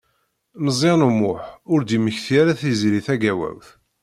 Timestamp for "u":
1.07-1.09